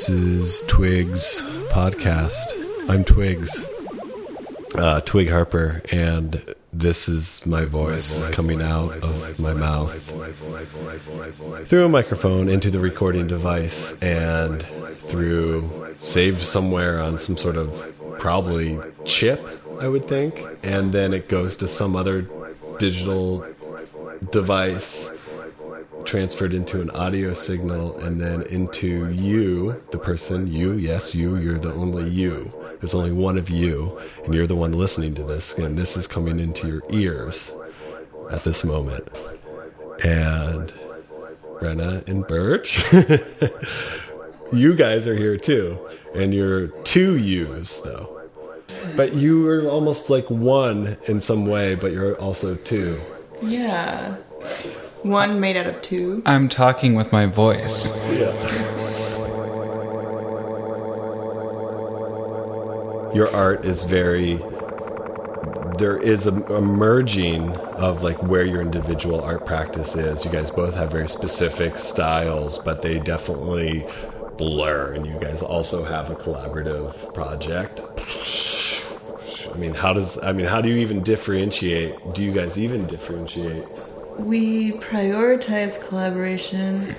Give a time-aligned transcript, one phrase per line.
[0.00, 2.46] This is Twig's podcast.
[2.88, 3.66] I'm Twigs,
[4.74, 9.92] uh, Twig Harper, and this is my voice, coming out of my mouth
[11.68, 14.62] through a microphone into the recording device and
[15.08, 19.46] through saved somewhere on some sort of probably chip,
[19.80, 22.22] I would think, and then it goes to some other
[22.78, 23.46] digital
[24.32, 25.10] device
[26.04, 31.58] transferred into an audio signal and then into you, the person, you, yes, you, you're
[31.58, 32.52] the only you.
[32.80, 36.06] There's only one of you, and you're the one listening to this, and this is
[36.06, 37.50] coming into your ears
[38.30, 39.06] at this moment.
[40.02, 40.72] And
[41.60, 42.82] Brenna and Birch,
[44.52, 45.78] you guys are here too,
[46.14, 48.16] and you're two yous, though.
[48.96, 53.00] But you are almost like one in some way, but you're also two.
[53.42, 54.16] Yeah.
[55.02, 56.22] One made out of two.
[56.26, 57.88] I'm talking with my voice.
[63.14, 64.36] your art is very
[65.78, 70.50] there is a, a merging of like where your individual art practice is you guys
[70.50, 73.86] both have very specific styles but they definitely
[74.36, 77.80] blur and you guys also have a collaborative project
[79.52, 82.86] i mean how does i mean how do you even differentiate do you guys even
[82.86, 83.64] differentiate
[84.24, 86.94] We prioritize collaboration.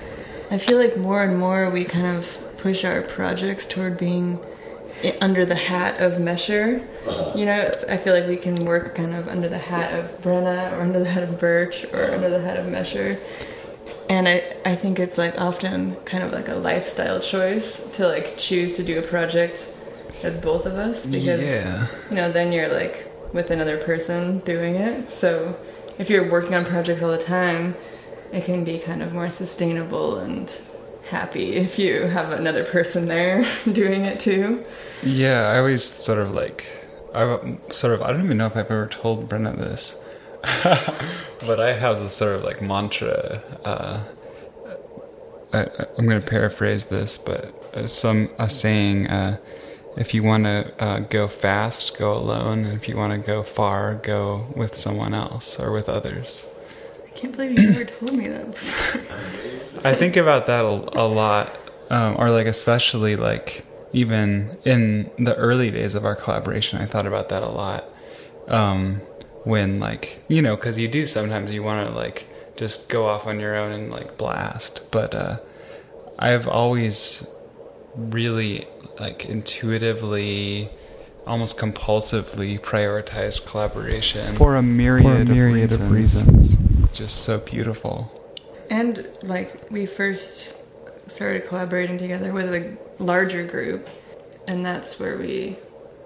[0.50, 4.38] I feel like more and more we kind of push our projects toward being
[5.20, 6.86] under the hat of Mesher.
[7.06, 7.32] Uh-huh.
[7.36, 10.72] You know, I feel like we can work kind of under the hat of Brenna
[10.72, 13.18] or under the hat of Birch or under the hat of Mesher.
[14.08, 18.36] And I, I think it's like often kind of like a lifestyle choice to like
[18.36, 19.72] choose to do a project
[20.20, 21.86] that's both of us because Yeah.
[22.10, 25.10] you know, then you're like with another person doing it.
[25.10, 25.56] So
[25.98, 27.74] if you're working on projects all the time,
[28.32, 30.54] it can be kind of more sustainable and
[31.08, 34.64] happy if you have another person there doing it too.
[35.02, 36.66] Yeah, I always sort of like,
[37.14, 40.00] I sort of, I don't even know if I've ever told Brenna this,
[41.40, 43.42] but I have this sort of like mantra.
[43.64, 44.02] Uh,
[45.52, 45.66] I,
[45.98, 49.36] I'm going to paraphrase this, but uh, some a saying: uh,
[49.96, 53.42] if you want to uh, go fast, go alone, and if you want to go
[53.42, 56.44] far, go with someone else or with others.
[57.06, 59.02] I can't believe you never told me that before.
[59.84, 61.54] I think about that a, a lot,
[61.90, 67.06] um, or like especially like even in the early days of our collaboration, I thought
[67.06, 67.84] about that a lot.
[68.48, 69.02] Um,
[69.44, 72.26] when like you know, because you do sometimes you want to like
[72.56, 75.38] just go off on your own and like blast, but uh,
[76.18, 77.26] I've always
[77.94, 78.66] really
[78.98, 80.70] like intuitively
[81.26, 86.56] almost compulsively prioritized collaboration for a myriad, myriad of, of reasons.
[86.92, 88.12] Just so beautiful
[88.72, 90.54] and like we first
[91.06, 93.86] started collaborating together with a larger group,
[94.48, 95.58] and that's where we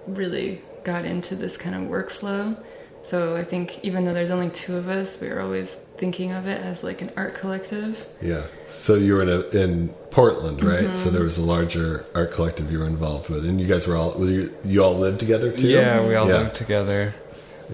[0.05, 2.61] really got into this kind of workflow.
[3.03, 6.47] So I think even though there's only two of us, we were always thinking of
[6.47, 8.07] it as like an art collective.
[8.21, 12.31] yeah so you were in a, in portland right so there was a larger art
[12.31, 15.19] collective you were involved with and you guys were all were you, you all lived
[15.19, 16.37] together too Yeah, we all Yeah.
[16.39, 17.13] lived together.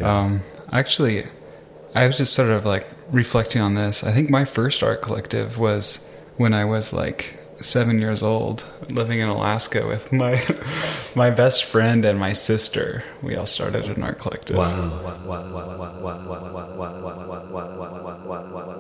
[0.02, 0.42] Um,
[0.72, 1.26] actually,
[1.94, 4.04] I was just sort of like reflecting on this.
[4.04, 6.04] I think my first art collective was
[6.38, 10.44] when I was like seven years old, living in Alaska with my
[11.16, 13.04] my best friend and my sister.
[13.22, 14.58] We all started an art collective.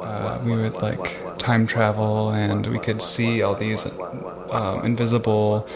[0.03, 3.87] Uh, we would like time travel, and we could see all these
[4.51, 5.67] um, invisible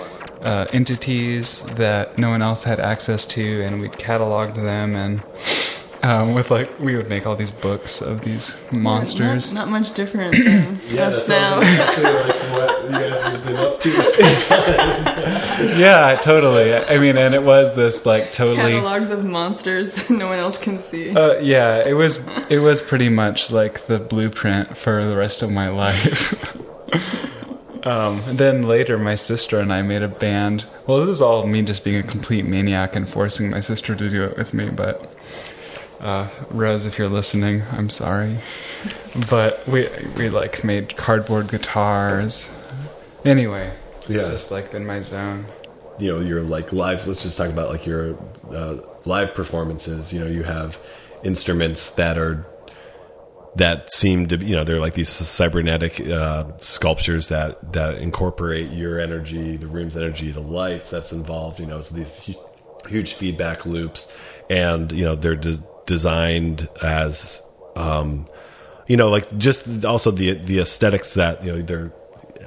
[0.42, 5.24] uh, entities that no one else had access to, and we'd cataloged them and.
[6.04, 9.54] Um, with like, we would make all these books of these monsters.
[9.54, 11.60] Not, not much different than yeah that us now.
[11.60, 15.80] exactly like what you guys have been up to this whole time.
[15.80, 16.74] yeah, totally.
[16.76, 18.74] I mean, and it was this like totally.
[18.74, 21.16] Catalogs of monsters no one else can see.
[21.16, 25.50] Uh, yeah, it was it was pretty much like the blueprint for the rest of
[25.52, 26.56] my life.
[27.88, 30.66] um, and then later, my sister and I made a band.
[30.86, 34.10] Well, this is all me just being a complete maniac and forcing my sister to
[34.10, 34.70] do it with me.
[34.70, 35.14] But
[36.00, 38.38] uh, Rose, if you're listening, I'm sorry.
[39.30, 42.50] But we we like made cardboard guitars.
[43.26, 44.30] Anyway, it's Yeah.
[44.32, 45.46] just like been my zone.
[46.00, 48.16] you know your like live let's just talk about like your
[48.52, 50.78] uh, live performances you know you have
[51.24, 52.46] instruments that are
[53.56, 59.00] that seem to you know they're like these cybernetic uh, sculptures that that incorporate your
[59.00, 62.36] energy the room's energy the lights that's involved you know so these
[62.88, 64.12] huge feedback loops
[64.52, 67.42] and you know they're des- designed as
[67.75, 68.28] um,
[68.88, 71.92] you know like just also the the aesthetics that you know they're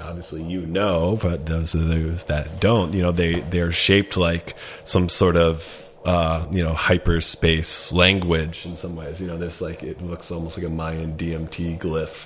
[0.01, 4.55] obviously you know but those of those that don't you know they they're shaped like
[4.85, 9.21] some sort of uh, you know hyperspace language in some ways.
[9.21, 12.25] You know there's like it looks almost like a mayan dmt glyph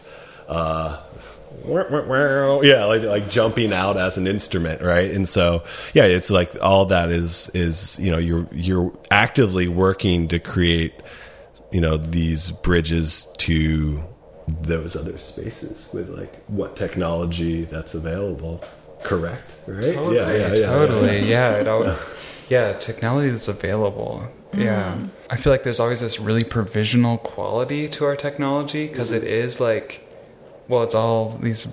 [0.49, 1.03] uh,
[2.65, 5.11] yeah like like jumping out as an instrument right?
[5.11, 5.65] And so
[5.95, 10.95] yeah it's like all that is is you know you're you're actively working to create
[11.73, 14.03] you know these bridges to
[14.47, 18.63] those other spaces with like what technology that's available.
[19.03, 19.95] Correct right?
[19.95, 20.67] Totally, yeah yeah yeah.
[20.67, 21.19] totally.
[21.29, 21.99] Yeah, it al-
[22.49, 24.27] yeah, technology that's available.
[24.53, 25.11] Yeah, mm.
[25.31, 29.61] I feel like there's always this really provisional quality to our technology because it is
[29.61, 30.04] like,
[30.69, 31.67] well, it's all these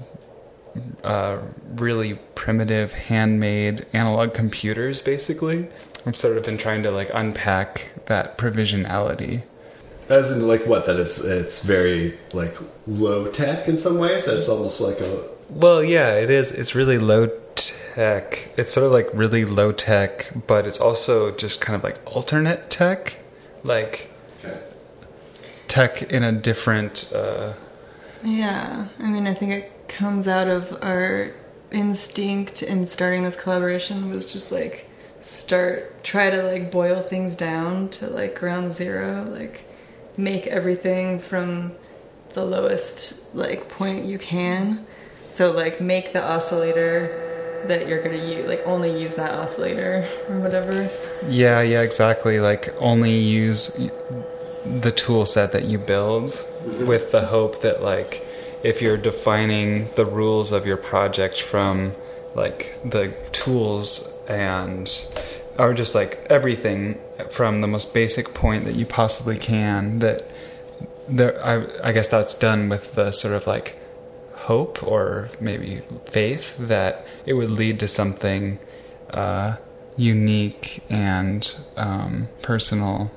[1.04, 1.40] uh,
[1.76, 5.68] really primitive, handmade analog computers, basically.
[6.06, 9.44] I've sort of been trying to like unpack that provisionality.
[10.10, 12.56] as in like what that it's it's very like
[12.88, 16.52] low tech in some ways that it's almost like a Well, yeah, it is.
[16.52, 18.50] It's really low tech.
[18.58, 22.70] It's sort of like really low tech, but it's also just kind of like alternate
[22.70, 23.18] tech,
[23.64, 24.10] like
[25.68, 27.12] tech in a different.
[27.14, 27.54] Uh,
[28.24, 31.34] Yeah, I mean, I think it comes out of our
[31.72, 34.90] instinct in starting this collaboration was just like
[35.22, 39.66] start try to like boil things down to like ground zero, like
[40.18, 41.72] make everything from
[42.34, 44.86] the lowest like point you can.
[45.32, 50.40] So like make the oscillator that you're gonna use, like only use that oscillator or
[50.40, 50.90] whatever.
[51.28, 52.40] yeah, yeah, exactly.
[52.40, 53.70] Like only use
[54.66, 56.46] the tool set that you build
[56.88, 58.26] with the hope that like
[58.64, 61.94] if you're defining the rules of your project from
[62.36, 65.06] like the tools and
[65.58, 67.00] or just like everything
[67.32, 70.28] from the most basic point that you possibly can that
[71.08, 73.78] there I, I guess that's done with the sort of like
[74.34, 78.60] hope or maybe faith that it would lead to something
[79.12, 79.58] uh,
[79.98, 83.12] unique and um, personal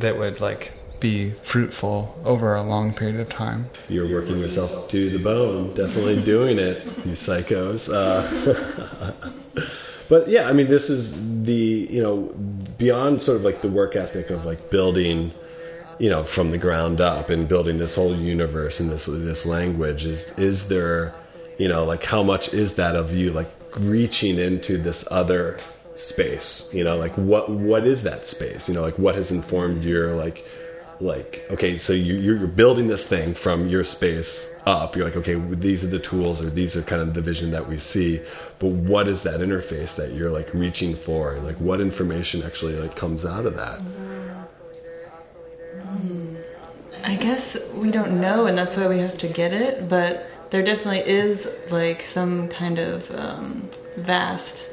[0.00, 3.70] that would like be fruitful over a long period of time.
[3.88, 9.30] you're working yourself to the bone definitely doing it you psychos uh,
[10.08, 11.12] but yeah i mean this is
[11.44, 12.16] the you know
[12.78, 15.32] beyond sort of like the work ethic of like building
[15.98, 20.04] you know from the ground up and building this whole universe and this this language
[20.04, 21.14] is is there
[21.58, 25.58] you know like how much is that of you like reaching into this other
[25.98, 29.84] space you know like what what is that space you know like what has informed
[29.84, 30.44] your like
[31.00, 35.34] like okay so you, you're building this thing from your space up you're like okay
[35.34, 38.20] these are the tools or these are kind of the vision that we see
[38.58, 42.74] but what is that interface that you're like reaching for and like what information actually
[42.74, 43.82] like comes out of that
[47.04, 49.88] I guess we don't know, and that's why we have to get it.
[49.88, 54.68] But there definitely is like some kind of um, vast.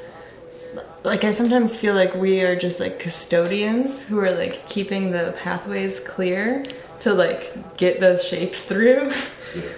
[1.05, 5.35] Like I sometimes feel like we are just like custodians who are like keeping the
[5.37, 6.65] pathways clear
[7.01, 9.11] to like get those shapes through.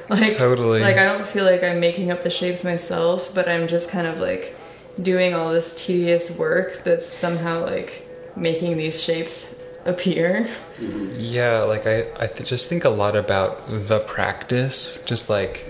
[0.09, 0.79] like Totally.
[0.79, 4.07] Like I don't feel like I'm making up the shapes myself, but I'm just kind
[4.07, 4.55] of like
[5.01, 8.07] doing all this tedious work that's somehow like
[8.37, 9.53] making these shapes
[9.85, 10.47] appear.
[10.79, 15.65] Yeah, like I, I th- just think a lot about the practice, just like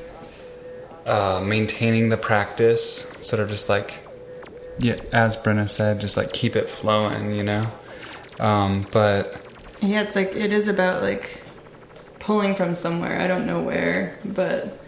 [1.05, 3.93] uh, maintaining the practice, sort of just like,
[4.79, 7.67] yeah, as Brenna said, just like keep it flowing, you know.
[8.39, 9.41] Um, but
[9.81, 11.41] Yeah, it's like it is about like
[12.19, 13.19] pulling from somewhere.
[13.21, 14.79] I don't know where, but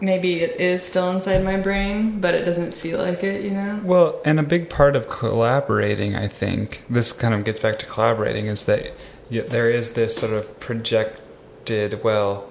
[0.00, 3.80] maybe it is still inside my brain, but it doesn't feel like it, you know?
[3.84, 7.86] Well, and a big part of collaborating, I think, this kind of gets back to
[7.86, 8.92] collaborating, is that
[9.30, 12.50] there is this sort of projected, well,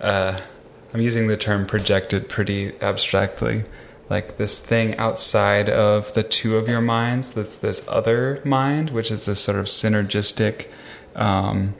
[0.00, 0.40] uh,
[0.94, 3.64] I'm using the term projected pretty abstractly,
[4.08, 9.10] like this thing outside of the two of your minds, that's this other mind, which
[9.10, 10.68] is this sort of synergistic
[11.16, 11.74] um,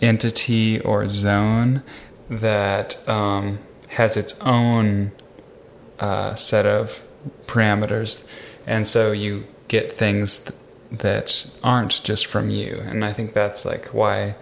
[0.00, 1.82] entity or zone
[2.28, 3.58] that um,
[3.88, 5.12] has its own
[6.00, 7.02] uh, set of
[7.46, 8.26] parameters,
[8.66, 10.58] and so you get things th-
[10.90, 12.82] that aren't just from you.
[12.86, 14.34] And I think that's like why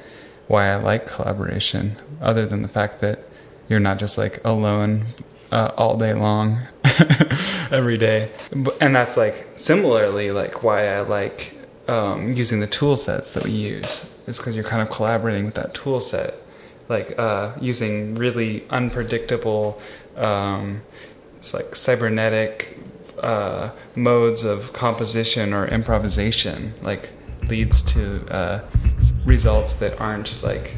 [0.48, 3.20] why I like collaboration, other than the fact that
[3.68, 5.06] you're not just like alone
[5.52, 6.60] uh, all day long,
[7.70, 8.30] every day.
[8.80, 11.54] And that's like similarly like why I like
[11.88, 14.08] um, using the tool sets that we use.
[14.26, 16.34] Is because you're kind of collaborating with that tool set
[16.88, 19.80] like uh, using really unpredictable,
[20.16, 20.82] um,
[21.38, 22.78] it's like cybernetic
[23.20, 26.74] uh, modes of composition or improvisation.
[26.82, 27.10] Like
[27.48, 28.60] leads to uh,
[29.24, 30.76] results that aren't like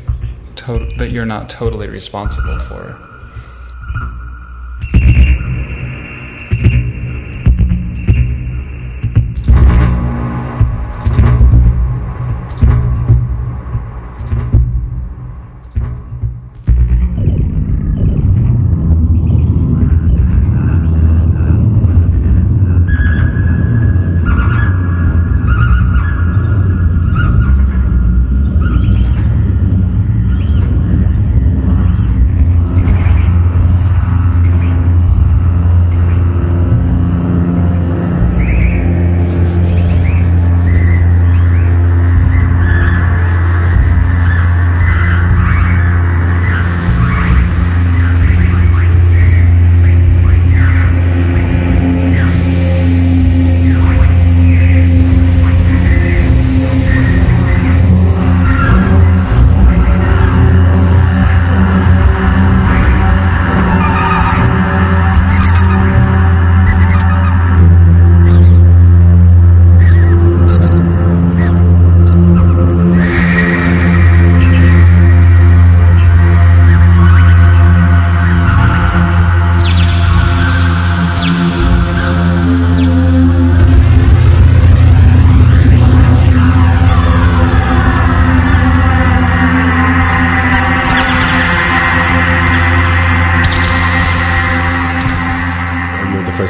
[0.57, 3.14] to- that you're not totally responsible for.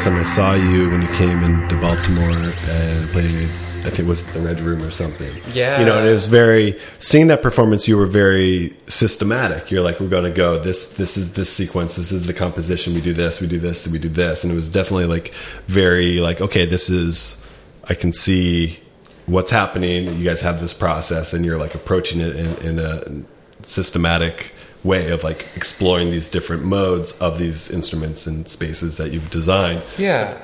[0.05, 3.49] Time I saw you when you came into Baltimore uh, and played.
[3.85, 5.33] I think it was the Red Room or something.
[5.51, 5.79] Yeah.
[5.79, 7.87] you know, and it was very seeing that performance.
[7.87, 9.71] You were very systematic.
[9.71, 10.93] You're like, we're going to go this.
[10.93, 11.95] This is this sequence.
[11.95, 12.93] This is the composition.
[12.93, 13.41] We do this.
[13.41, 13.87] We do this.
[13.87, 14.43] We do this.
[14.43, 15.33] And it was definitely like
[15.65, 17.43] very like, okay, this is.
[17.85, 18.79] I can see
[19.25, 20.17] what's happening.
[20.17, 24.53] You guys have this process, and you're like approaching it in, in a systematic
[24.85, 29.81] way of like exploring these different modes of these instruments and spaces that you've designed.
[29.97, 30.39] Yeah,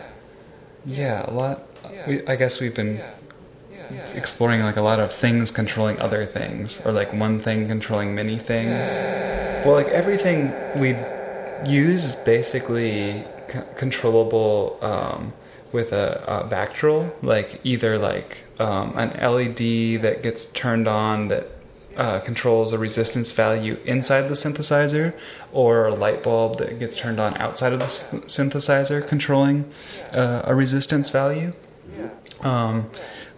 [0.86, 1.68] yeah, a lot.
[2.08, 3.00] We, I guess we've been
[4.16, 8.38] exploring like a lot of things controlling other things, or like one thing controlling many
[8.38, 8.90] things.
[9.64, 10.96] Well, like everything we
[11.70, 15.34] use is basically c- controllable um,
[15.72, 21.48] with a, a Vactrol, like either like um, an LED that gets turned on that
[21.98, 25.14] uh, controls a resistance value inside the synthesizer,
[25.52, 29.70] or a light bulb that gets turned on outside of the s- synthesizer, controlling
[30.14, 31.54] uh, a resistance value.
[32.42, 32.90] Um,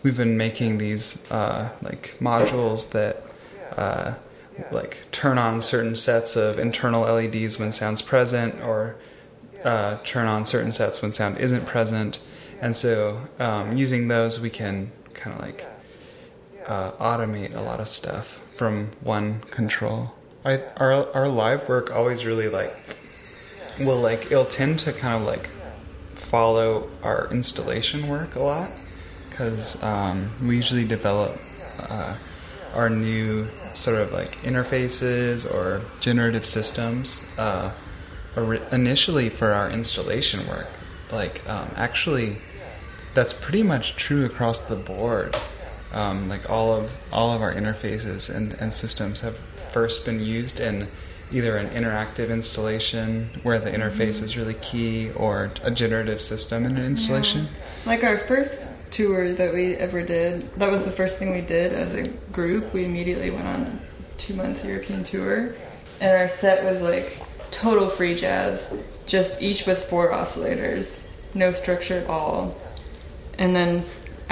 [0.04, 3.24] we've been making these uh, like modules that
[3.76, 4.14] uh,
[4.72, 8.96] like turn on certain sets of internal LEDs when sound's present, or
[9.64, 12.20] uh, turn on certain sets when sound isn't present.
[12.62, 15.66] And so, um, using those, we can kind of like
[16.68, 20.14] uh, automate a lot of stuff from one control.
[20.46, 22.76] I, our our live work always really like
[23.80, 25.50] will like it'll tend to kind of like
[26.16, 28.70] follow our installation work a lot
[29.30, 31.38] because um, we usually develop
[31.80, 32.16] uh,
[32.74, 37.72] our new sort of like interfaces or generative systems uh,
[38.72, 40.68] initially for our installation work.
[41.12, 42.38] Like um, actually,
[43.14, 45.36] that's pretty much true across the board.
[45.94, 50.60] Um, like all of all of our interfaces and, and systems have first been used
[50.60, 50.88] in
[51.32, 56.78] either an interactive installation where the interface is really key or a generative system in
[56.78, 57.48] an installation.
[57.86, 61.74] Like our first tour that we ever did, that was the first thing we did
[61.74, 62.74] as a group.
[62.74, 63.80] We immediately went on a
[64.18, 65.56] two month European tour,
[66.00, 67.18] and our set was like
[67.50, 68.74] total free jazz,
[69.08, 72.56] just each with four oscillators, no structure at all.
[73.40, 73.84] And then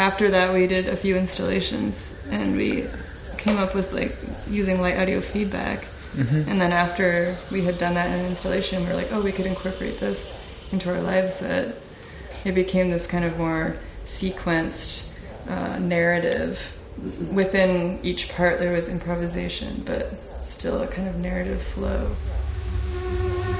[0.01, 2.85] after that, we did a few installations, and we
[3.37, 4.11] came up with like
[4.49, 5.87] using light audio feedback.
[6.49, 9.31] And then after we had done that in an installation, we were like, oh, we
[9.31, 10.37] could incorporate this
[10.73, 11.73] into our live set
[12.45, 15.09] it became this kind of more sequenced
[15.49, 16.59] uh, narrative.
[17.33, 23.50] Within each part, there was improvisation, but still a kind of narrative flow.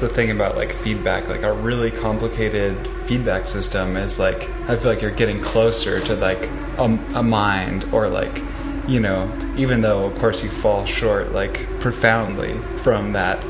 [0.00, 1.28] That's the thing about like feedback.
[1.28, 2.76] Like a really complicated
[3.06, 6.42] feedback system is like I feel like you're getting closer to like
[6.76, 6.84] a,
[7.14, 8.42] a mind or like
[8.86, 13.40] you know, even though of course you fall short like profoundly from that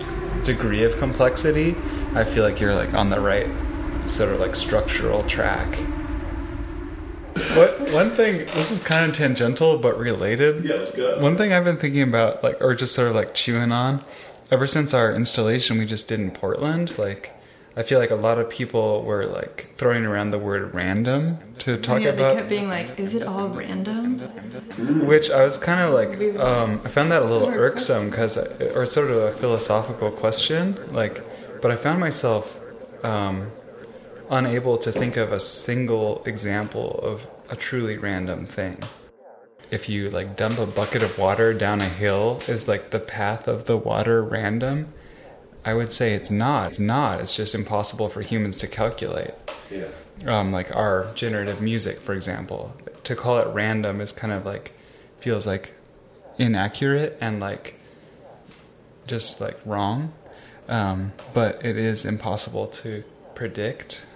[0.44, 1.70] degree of complexity,
[2.14, 5.66] I feel like you're like on the right sort of like structural track.
[7.56, 10.64] what one thing this is kind of tangential but related.
[10.64, 11.20] Yeah, let's go.
[11.20, 14.04] One thing I've been thinking about, like, or just sort of like chewing on,
[14.50, 17.32] ever since our installation we just did in Portland, like.
[17.78, 21.76] I feel like a lot of people were like throwing around the word random to
[21.76, 22.02] talk about.
[22.02, 24.18] yeah, they kept being like, "Is it all random?"
[25.06, 28.86] which I was kind of like, um, I found that a little irksome because, or
[28.86, 30.78] sort of a philosophical question.
[30.90, 31.22] Like,
[31.60, 32.56] but I found myself
[33.02, 33.50] um,
[34.30, 38.82] unable to think of a single example of a truly random thing.
[39.70, 43.48] If you like dump a bucket of water down a hill, is like the path
[43.48, 44.92] of the water random?
[45.64, 46.68] I would say it's not.
[46.68, 47.20] It's not.
[47.20, 49.34] It's just impossible for humans to calculate
[49.70, 49.88] Yeah.
[50.26, 52.74] um, like our generative music, for example.
[53.04, 54.72] To call it random is kind of like
[55.18, 55.72] feels like
[56.38, 57.80] inaccurate and like
[59.08, 60.12] just like wrong.
[60.68, 63.02] Um, but it is impossible to
[63.34, 64.06] predict.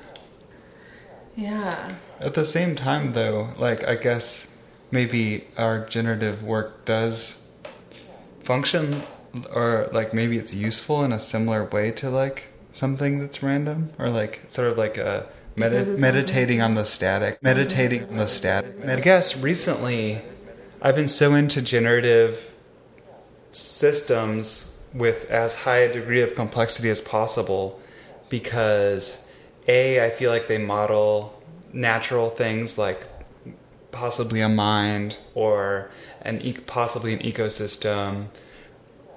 [1.37, 1.95] Yeah.
[2.21, 4.47] At the same time, though, like I guess
[4.91, 7.45] maybe our generative work does
[8.43, 9.03] function,
[9.53, 14.09] or like maybe it's useful in a similar way to like something that's random, or
[14.09, 18.77] like sort of like a medi- meditating on the static, meditating on the static.
[18.87, 20.23] I guess recently,
[20.83, 22.51] I've been so into generative
[23.53, 27.81] systems with as high a degree of complexity as possible
[28.29, 29.31] because
[29.69, 31.41] a i feel like they model
[31.73, 33.07] natural things like
[33.93, 35.91] possibly a mind or
[36.23, 38.27] an e- possibly an ecosystem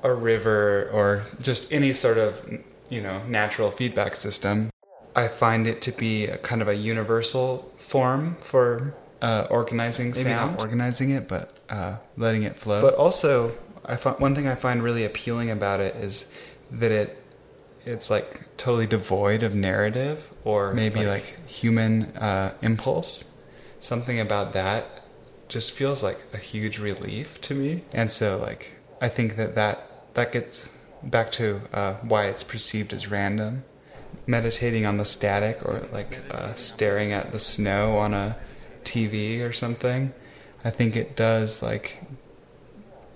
[0.04, 2.42] a river or just any sort of
[2.90, 4.70] you know natural feedback system.
[5.16, 10.24] I find it to be a kind of a universal form for uh, organizing Maybe
[10.24, 10.60] sound.
[10.60, 12.82] organizing it but uh, letting it flow.
[12.82, 13.54] But also
[13.86, 16.26] i find one thing i find really appealing about it is
[16.72, 17.22] that it
[17.86, 23.33] it's like totally devoid of narrative or maybe like, human uh, impulse
[23.84, 25.02] something about that
[25.50, 27.84] just feels like a huge relief to me.
[27.94, 30.70] And so like i think that that that gets
[31.04, 33.64] back to uh, why it's perceived as random.
[34.26, 38.38] Meditating on the static or like uh, staring at the snow on a
[38.86, 40.12] tv or something
[40.64, 42.04] i think it does like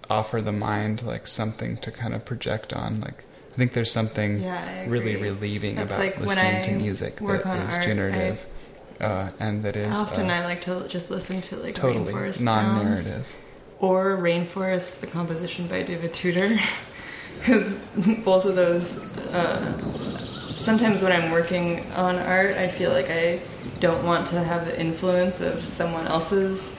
[0.10, 3.00] offer the mind like something to kind of project on.
[3.02, 7.54] Like i think there's something Yeah, really relieving That's about like listening to music that
[7.56, 8.46] is art, generative
[9.00, 12.42] uh, and that is Often uh, I like to just listen to like totally rainforest
[12.42, 13.28] non-narrative sounds
[13.80, 16.58] or Rainforest, the composition by David Tudor,
[17.40, 17.74] because
[18.24, 18.98] both of those.
[19.32, 19.72] Uh,
[20.58, 23.40] sometimes when I'm working on art, I feel like I
[23.80, 26.72] don't want to have the influence of someone else's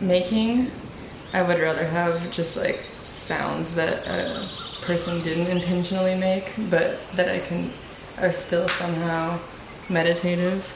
[0.00, 0.70] making.
[1.32, 4.48] I would rather have just like sounds that a
[4.82, 7.70] person didn't intentionally make, but that I can
[8.18, 9.40] are still somehow
[9.88, 10.70] meditative.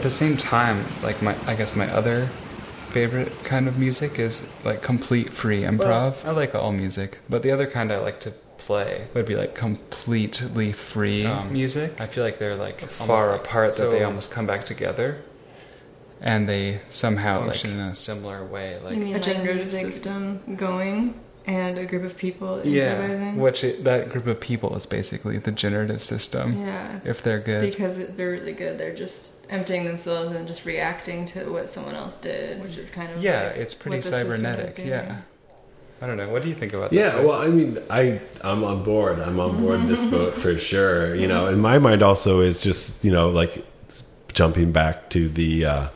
[0.00, 2.24] At the same time like my i guess my other
[2.88, 6.16] favorite kind of music is like complete free improv.
[6.24, 9.54] I like all music but the other kind i like to play would be like
[9.54, 12.00] completely free Um, music?
[12.00, 15.22] I feel like they're like far like- apart that they almost come back together.
[16.22, 19.66] And they somehow Function like in a similar way like you mean a like generative
[19.66, 22.72] music system going and a group of people improvising?
[22.72, 27.00] yeah which it, that group of people is basically the generative system Yeah.
[27.04, 28.78] if they're good Because they're really good.
[28.78, 33.10] They're just emptying themselves and just reacting to what someone else did, which is kind
[33.12, 35.16] of yeah like it's pretty what the system is cybernetic yeah
[36.02, 38.62] i don't know what do you think about that Yeah, well, I mean, I I'm
[38.64, 39.18] on board.
[39.20, 41.14] I'm on board this boat for sure.
[41.14, 43.64] You know, in my mind also is just you know like
[44.32, 45.88] jumping back to the uh,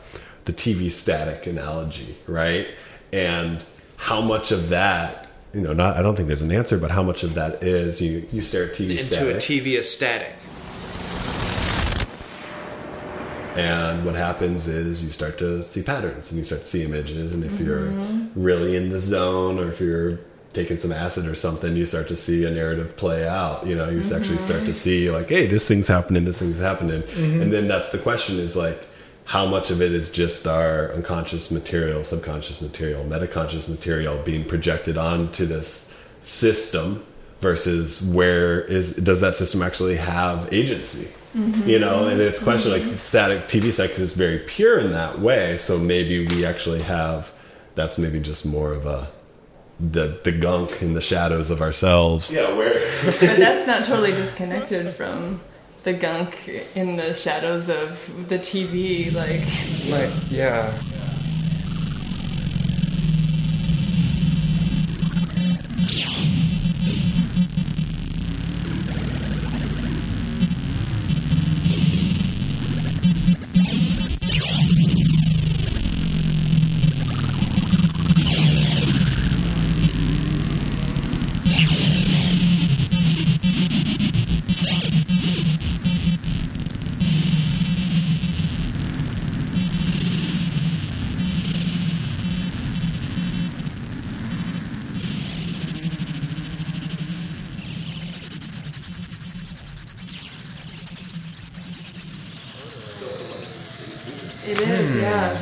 [0.45, 2.67] the TV static analogy, right?
[3.13, 3.63] And
[3.97, 5.24] how much of that,
[5.55, 8.01] you know, not I don't think there's an answer, but how much of that is
[8.01, 10.35] you you stare at TV into static, a TV as static.
[13.55, 17.31] and what happens is you start to see patterns and you start to see images
[17.31, 18.27] and if you're mm-hmm.
[18.35, 20.19] really in the zone or if you're
[20.51, 23.65] taking some acid or something you start to see a narrative play out.
[23.65, 24.73] You know you actually start to mm-hmm.
[24.73, 27.01] see like hey this thing's happening this thing's happening.
[27.03, 27.41] Mm-hmm.
[27.41, 28.87] And then that's the question is like
[29.25, 34.97] how much of it is just our unconscious material subconscious material metaconscious material being projected
[34.97, 35.91] onto this
[36.23, 37.03] system
[37.41, 41.69] versus where is does that system actually have agency mm-hmm.
[41.69, 42.97] You know, and it's a question like mm-hmm.
[42.97, 45.57] static TV set is very pure in that way.
[45.57, 47.29] So maybe we actually have
[47.75, 49.09] that's maybe just more of a
[49.79, 52.31] the the gunk in the shadows of ourselves.
[52.31, 55.41] Yeah, where But that's not totally disconnected from
[55.85, 59.13] the gunk in the shadows of the TV.
[59.13, 59.41] Like,
[59.89, 60.73] Like, yeah.
[65.87, 66.34] It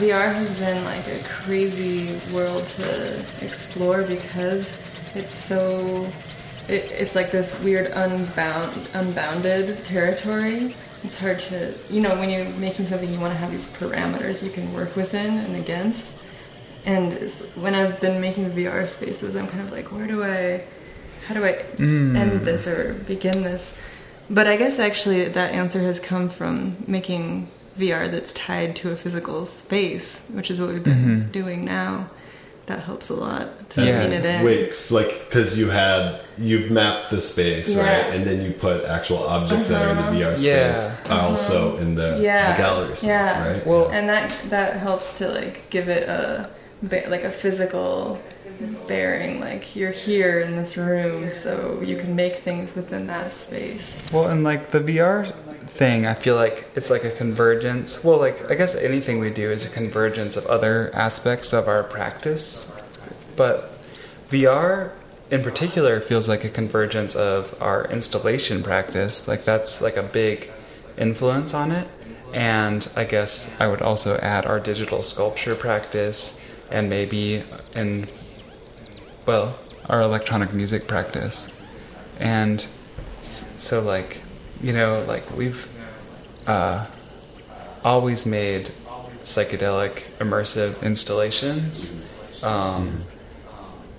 [0.04, 4.70] VR has been like a crazy world to explore because
[5.16, 6.06] it's so.
[6.68, 10.76] It, it's like this weird unbound, unbounded territory.
[11.06, 14.44] It's hard to, you know, when you're making something, you want to have these parameters
[14.44, 16.14] you can work within and against.
[16.86, 20.66] And it's- when I've been making VR spaces, I'm kind of like, where do I,
[21.28, 22.16] how do I hmm.
[22.16, 23.74] end this or begin this?
[24.30, 28.96] But I guess actually that answer has come from making VR that's tied to a
[28.96, 31.32] physical space, which is what we've been mm-hmm.
[31.32, 32.10] doing now.
[32.68, 34.00] That helps a lot to Yeah.
[34.00, 34.46] rein it in.
[34.46, 37.84] Wait, like because you had you've mapped the space Yeah.
[37.84, 40.14] right, and then you put actual objects that are in the uh-huh.
[40.14, 40.46] VR space
[41.10, 41.20] Yeah.
[41.20, 43.54] also in the, yeah, the gallery space, yeah.
[43.54, 43.68] right?
[43.68, 46.50] Well- and that that helps to like give it a
[46.82, 48.20] ba- like a physical
[48.88, 49.40] bearing.
[49.40, 54.10] Like you're here in this room, so you can make things within that space.
[54.12, 55.34] Well, and like the VR
[55.68, 58.04] thing, I feel like it's like a convergence.
[58.04, 61.84] Well, like I guess anything we do is a convergence of other aspects of our
[61.84, 62.76] practice.
[63.36, 63.70] But
[64.30, 64.92] VR
[65.32, 69.28] in particular feels like a convergence of our installation practice.
[69.28, 70.52] Like that's like a big
[70.98, 71.88] influence on it.
[72.34, 77.44] And I guess I would also add our digital sculpture practice and maybe
[77.76, 78.08] in
[79.26, 79.58] well,
[79.90, 81.48] our electronic music practice.
[82.20, 82.66] And
[83.22, 84.18] so like,
[84.64, 85.68] you know, like we've
[86.48, 86.88] uh,
[87.84, 88.72] always made
[89.24, 92.10] psychedelic immersive installations.
[92.42, 93.04] Um,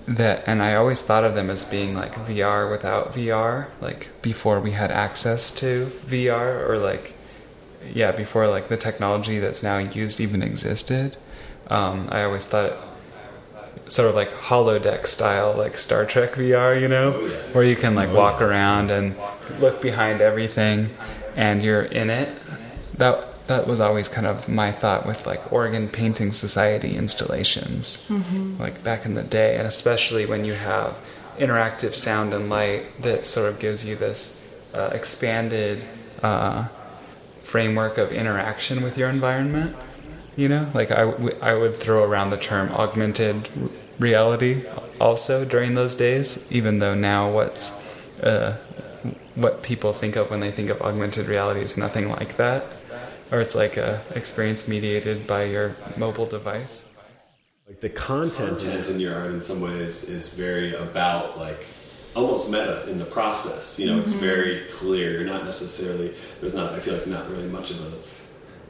[0.07, 4.59] that and I always thought of them as being like VR without VR, like before
[4.59, 7.13] we had access to VR or like
[7.93, 11.17] yeah, before like the technology that's now used even existed.
[11.67, 12.77] Um, I always thought
[13.87, 17.11] sort of like holodeck style, like Star Trek VR, you know,
[17.53, 19.15] where you can like walk around and
[19.59, 20.89] look behind everything,
[21.35, 22.29] and you're in it.
[22.97, 28.09] That that was always kind of my thought with like Oregon Painting Society installations,
[28.59, 30.95] like back in the day, and especially when you have
[31.37, 34.41] interactive sound and light that sort of gives you this
[34.73, 35.85] uh, expanded
[36.23, 36.65] uh,
[37.43, 39.75] framework of interaction with your environment.
[40.35, 43.47] You know, like I, w- I would throw around the term augmented
[43.99, 44.65] reality
[44.99, 47.71] also during those days, even though now what's
[48.21, 48.57] uh,
[49.35, 52.65] what people think of when they think of augmented reality is nothing like that,
[53.31, 56.85] or it's like a experience mediated by your mobile device.
[57.67, 61.65] Like the content, content in your art in some ways is very about like
[62.15, 63.79] almost meta in the process.
[63.79, 65.11] You know, it's very clear.
[65.11, 66.73] You're not necessarily there's not.
[66.73, 67.97] I feel like not really much of a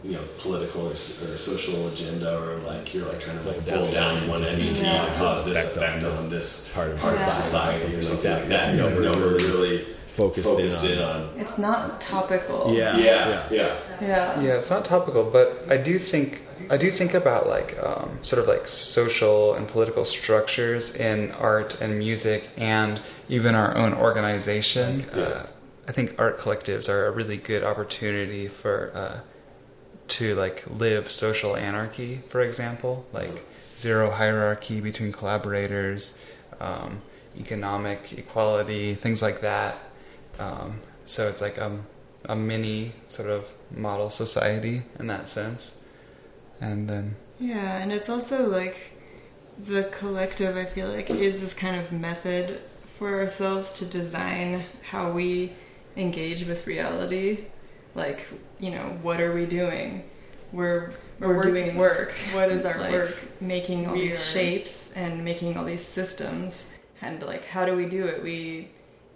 [0.05, 0.95] you know political or, or
[1.37, 5.05] social agenda or like you're like trying to like pull down one entity Yeah.
[5.07, 8.01] to cause this Effect on effect this on this part of part of society or
[8.01, 8.39] something that.
[8.41, 8.75] like that.
[8.75, 11.39] No, No, we're no, we're really really focused focused, in in on- on.
[11.39, 12.73] It's not topical.
[12.73, 13.75] yeah, Yeah, yeah.
[14.01, 14.41] Yeah.
[14.41, 18.41] Yeah, it's not topical, but I do think I do think about like um, sort
[18.41, 25.03] of like social and political structures in art and music, and even our own organization.
[25.09, 25.47] Uh,
[25.87, 29.19] I think art collectives are a really good opportunity for uh,
[30.07, 33.45] to like live social anarchy, for example, like
[33.77, 36.21] zero hierarchy between collaborators,
[36.59, 37.01] um,
[37.37, 39.77] economic equality, things like that.
[40.39, 41.79] Um, so it's like a,
[42.25, 45.79] a mini sort of model society in that sense.
[46.61, 48.77] And then, Yeah, and it's also like
[49.57, 52.61] the collective, I feel like, is this kind of method
[52.97, 55.53] for ourselves to design how we
[55.97, 57.45] engage with reality.
[57.95, 58.27] Like,
[58.59, 60.03] you know, what are we doing?
[60.51, 61.53] We're we're, working.
[61.53, 62.13] doing work.
[62.33, 63.15] What is our like, work?
[63.41, 66.67] Making all We these are- shapes and making all these systems.
[67.01, 68.21] And like, how do we do it?
[68.21, 68.69] We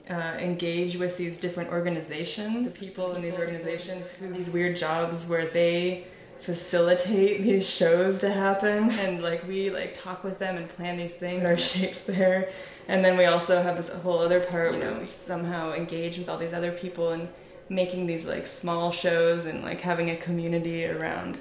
[0.10, 5.28] uh, engage with these different organizations, the people in these organizations who these weird jobs
[5.28, 6.06] where they
[6.42, 11.14] facilitate these shows to happen and like we like talk with them and plan these
[11.14, 12.50] things our shapes there
[12.88, 16.30] and then we also have this whole other part you know we somehow engage with
[16.30, 17.28] all these other people and
[17.70, 21.38] making these like small shows and like having a community around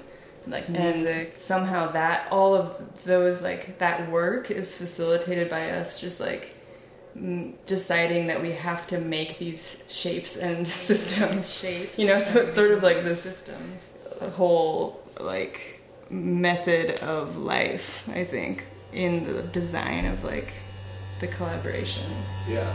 [0.47, 5.99] like music and somehow that all of those like that work is facilitated by us
[5.99, 6.55] just like
[7.15, 11.99] m- deciding that we have to make these shapes and systems Shapes.
[11.99, 13.89] you know so it's sort of like this systems.
[14.35, 18.63] whole like method of life i think
[18.93, 20.51] in the design of like
[21.19, 22.03] the collaboration
[22.47, 22.73] Yeah.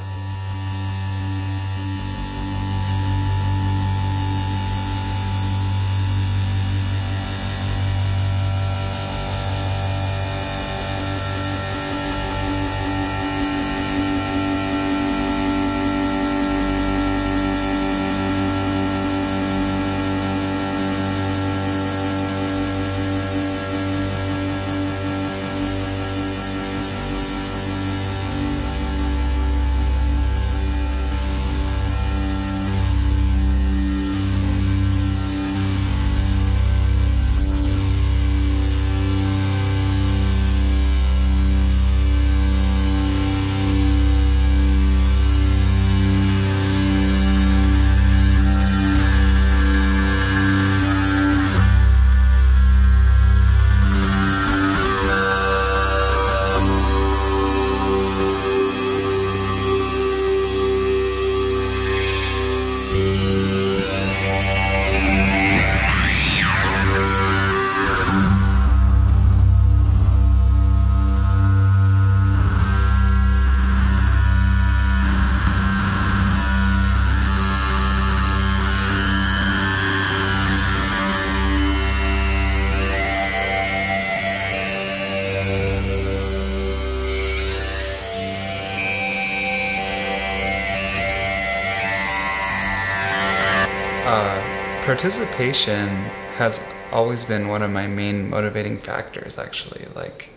[94.84, 95.88] Participation
[96.36, 96.60] has
[96.92, 99.86] always been one of my main motivating factors, actually.
[99.94, 100.30] Like,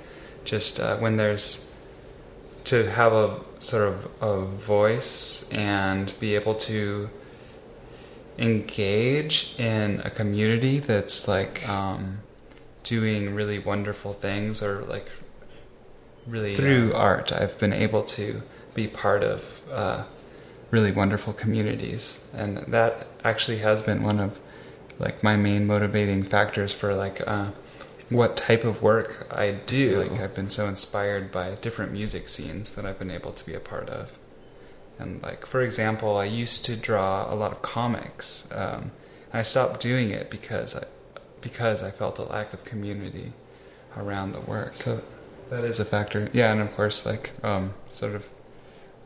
[0.46, 1.74] just uh, when there's
[2.66, 7.10] to have a sort of a voice and be able to
[8.38, 12.20] engage in a community that's like um,
[12.84, 15.10] doing really wonderful things or like
[16.28, 18.42] really through art i've been able to
[18.76, 20.04] be part of uh,
[20.72, 22.26] really wonderful communities.
[22.34, 24.40] And that actually has been one of
[25.00, 27.52] like my main motivating factors for like uh,
[28.10, 30.04] what type of work i do.
[30.04, 33.54] Like i've been so inspired by different music scenes that i've been able to be
[33.54, 34.18] a part of.
[35.00, 38.52] And like for example i used to draw a lot of comics.
[38.52, 38.92] Um,
[39.32, 40.84] and i stopped doing it because i
[41.42, 43.34] because i felt a lack of community
[43.96, 44.76] around the work.
[44.76, 45.02] So
[45.50, 46.30] that is a factor.
[46.34, 48.28] Yeah and of course like um, sort of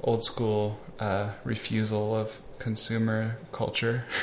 [0.03, 4.05] old school uh, refusal of consumer culture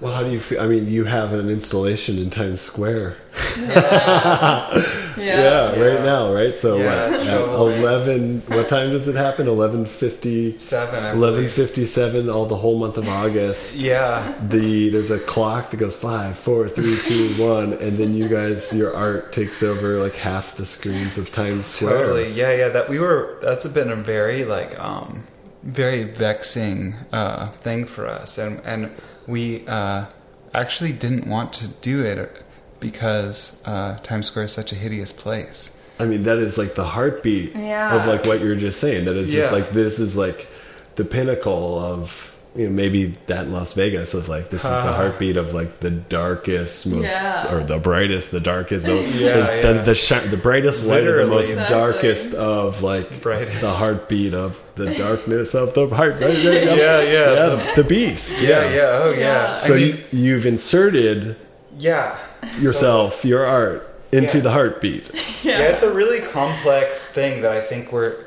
[0.00, 0.60] Well, how do you feel?
[0.60, 3.14] I mean, you have an installation in Times Square.
[3.56, 4.84] yeah,
[5.16, 6.58] Yeah, right now, right?
[6.58, 7.20] So Yeah, what?
[7.20, 7.74] At totally.
[7.76, 8.42] eleven.
[8.48, 9.46] What time does it happen?
[9.46, 10.58] Eleven fifty.
[10.58, 12.28] seven I Eleven fifty-seven.
[12.28, 13.76] All the whole month of August.
[13.76, 18.26] yeah The there's a clock that goes five, four, three, two, one, and then you
[18.28, 22.06] guys, your art takes over like half the screens of Times Square.
[22.06, 22.32] Totally.
[22.32, 22.68] Yeah, yeah.
[22.70, 23.38] That we were.
[23.40, 25.28] That's been a very like um,
[25.62, 28.90] very vexing uh, thing for us, and and
[29.26, 30.06] we uh,
[30.54, 32.44] actually didn't want to do it
[32.80, 35.78] because uh, Times Square is such a hideous place.
[36.00, 37.94] I mean, that is like the heartbeat Yeah.
[37.94, 39.04] of like what you're just saying.
[39.04, 39.42] That is Yeah.
[39.42, 40.48] just like this is like
[40.96, 44.92] the pinnacle of you know maybe that in Las Vegas of like this is the
[44.92, 47.52] heartbeat of like the darkest, most Yeah.
[47.52, 49.20] or the brightest, the darkest, the Yeah, the,
[49.56, 49.72] yeah.
[49.72, 51.74] the, the, shi- the brightest light, of the most Exactly.
[51.76, 53.60] darkest of like Brightest.
[53.62, 56.16] the heartbeat of the darkness of the heart.
[56.20, 57.34] yeah, Yeah, yeah.
[57.74, 58.40] the, the beast.
[58.40, 59.00] Yeah, yeah.
[59.02, 59.18] Oh, yeah.
[59.18, 59.58] Yeah.
[59.60, 61.36] So I mean, you, you've inserted
[61.78, 62.18] yeah.
[62.60, 64.42] yourself, your art, into Yeah.
[64.44, 65.10] the heartbeat.
[65.42, 65.58] yeah.
[65.72, 68.26] it's a really complex thing that I think we're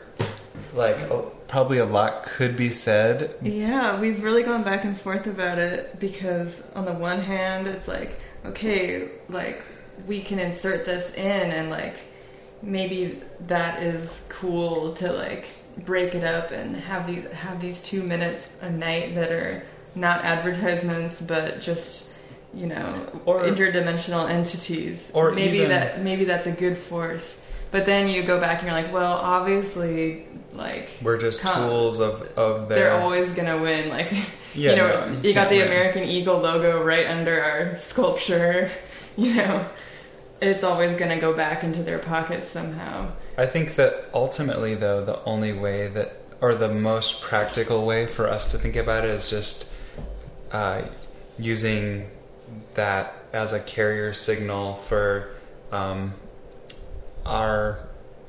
[0.74, 3.36] like oh, probably a lot could be said.
[3.42, 7.88] Yeah, we've really gone back and forth about it because on the one hand, it's
[7.88, 9.62] like, okay, like
[10.08, 11.96] we can insert this in and like
[12.62, 15.46] maybe that is cool to like
[15.86, 20.24] break it up and have these have these 2 minutes a night that are not
[20.26, 22.14] advertisements but just
[22.54, 27.40] you know Or- interdimensional entities or maybe even- that maybe that's a good force
[27.72, 32.00] But then you go back and you're like, well, obviously, like We're just come- tools
[32.00, 33.90] of of They're always gonna win.
[33.90, 34.12] Like,
[34.56, 35.68] Yeah, you know, no, you you got the win.
[35.68, 38.72] American Eagle logo right under our sculpture.
[39.18, 39.66] You know,
[40.42, 43.12] it's always gonna go back into their pockets somehow.
[43.38, 48.28] I think that ultimately, though, the only way that, or the most practical way for
[48.28, 49.74] us to think about it is just
[50.52, 50.82] uh,
[51.40, 52.10] using
[52.74, 55.30] that as a carrier signal for
[55.72, 56.14] um,
[57.26, 57.80] our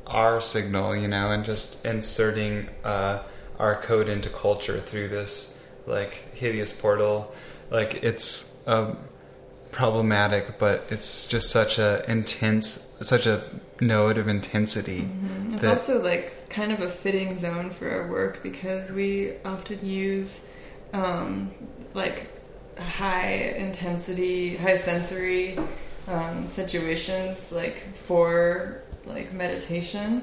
[0.07, 3.23] our signal, you know, and just inserting uh,
[3.59, 7.33] our code into culture through this like hideous portal.
[7.71, 8.99] Like it's um,
[9.73, 13.43] problematic, but it's just such a intense, such a
[13.81, 15.09] node of intensity.
[15.53, 19.85] It's that- also like kind of a fitting zone for our work because we often
[19.85, 20.47] use
[20.93, 21.51] um,
[21.95, 22.29] like
[22.79, 25.59] high intensity, high sensory
[26.09, 30.23] um, situations like for like meditation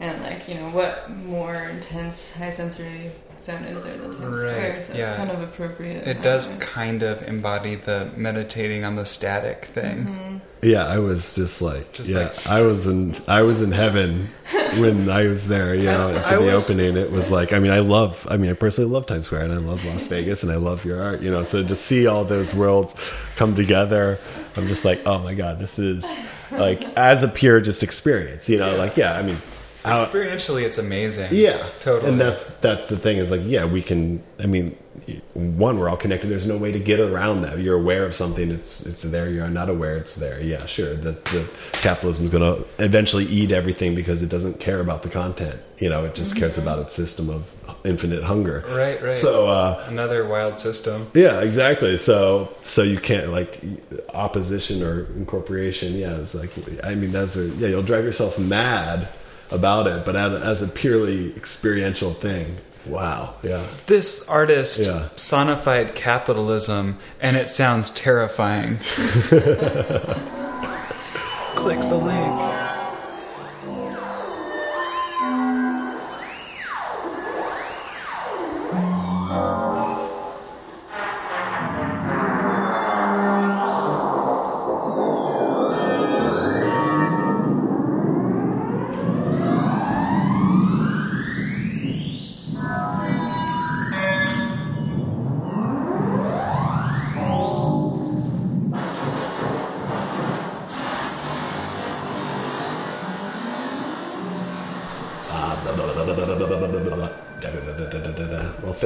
[0.00, 4.52] and like you know what more intense high sensory sound is there than Times Right,
[4.54, 4.80] Square?
[4.80, 5.08] So yeah.
[5.10, 6.06] it's kind of appropriate.
[6.08, 6.64] It does way.
[6.64, 10.06] kind of embody the meditating on the static thing.
[10.06, 10.36] Mm-hmm.
[10.62, 14.30] Yeah, I was just like, Just yeah, like- I was in, I was in heaven
[14.78, 15.74] when I was there.
[15.74, 18.38] You know, I- for the was- opening, it was like, I mean, I love, I
[18.38, 21.02] mean, I personally love Times Square and I love Las Vegas and I love your
[21.02, 21.20] art.
[21.20, 22.94] You know, so to see all those worlds
[23.36, 24.18] come together,
[24.56, 26.02] I'm just like, oh my god, this is
[26.58, 28.48] like as a pure just experience.
[28.48, 28.78] You know, Yeah.
[28.78, 29.38] like yeah, I mean,
[29.84, 31.28] Experientially, it's amazing.
[31.32, 32.10] yeah, totally.
[32.12, 34.22] And that's that's the thing is like, yeah, we can.
[34.38, 34.76] I mean,
[35.34, 36.28] one, we're all connected.
[36.28, 37.58] There's no way to get around that.
[37.58, 38.50] You're aware of something.
[38.50, 39.28] It's it's there.
[39.28, 39.96] You're not aware.
[39.96, 40.40] It's there.
[40.40, 40.94] Yeah, sure.
[40.94, 45.10] The, the capitalism is going to eventually eat everything because it doesn't care about the
[45.10, 45.60] content.
[45.78, 47.44] You know, it just cares about its system of
[47.84, 48.64] infinite hunger.
[48.68, 49.14] Right, right.
[49.14, 49.50] So.
[49.50, 51.10] uh Another wild system.
[51.14, 51.98] yeah, exactly.
[51.98, 53.60] So, so you can't like
[54.14, 55.94] opposition or incorporation.
[55.94, 56.50] Yeah, it's like
[56.84, 57.68] I mean, that's a yeah.
[57.68, 59.08] You'll drive yourself mad
[59.50, 63.34] about it, but as, as a purely experiential thing, wow.
[63.42, 65.08] Yeah, This artist Yeah.
[65.16, 68.78] sonified capitalism, and it sounds terrifying.
[71.54, 72.63] Click the link.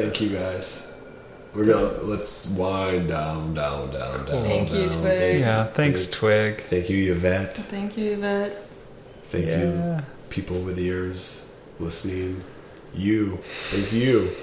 [0.08, 0.90] Thank you guys.
[1.54, 4.44] We're gonna let's wind down, down, down, down.
[4.44, 5.00] Thank you, down.
[5.00, 5.40] Twig.
[5.40, 6.62] Yeah, thanks, Twig.
[6.64, 7.56] Thank you, Yvette.
[7.56, 8.62] Thank you, Yvette.
[9.30, 9.96] Thank Yeah.
[9.98, 11.46] you, people with ears
[11.78, 12.42] listening.
[12.94, 13.38] You,
[13.70, 14.34] thank you.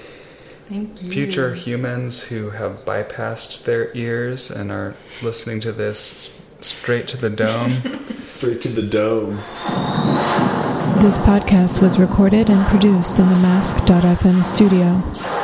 [0.68, 1.10] Thank you.
[1.10, 7.30] Future humans who have bypassed their ears and are listening to this straight to the
[7.30, 8.02] dome.
[8.24, 9.36] Straight to the dome.
[11.00, 15.35] This podcast was recorded and produced in the Mask.fm studio.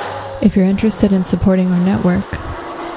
[0.42, 2.24] If you're interested in supporting our network,